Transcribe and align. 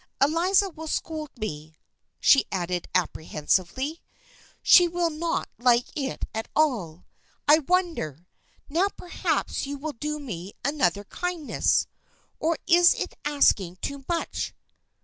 Eliza 0.19 0.67
will 0.67 0.87
scold 0.87 1.29
me," 1.37 1.75
she 2.19 2.47
added 2.51 2.87
apprehensively." 2.95 4.01
She 4.63 4.87
will 4.87 5.11
not 5.11 5.47
like 5.59 5.95
it 5.95 6.25
at 6.33 6.47
all. 6.55 7.05
I 7.47 7.59
wonder— 7.59 8.25
now 8.67 8.87
perhaps 8.97 9.67
you 9.67 9.77
will 9.77 9.93
do 9.93 10.19
me 10.19 10.53
another 10.65 11.03
kindness? 11.03 11.85
Or 12.39 12.57
is 12.65 12.95
it 12.95 13.13
asking 13.25 13.75
too 13.75 14.03
much 14.09 14.55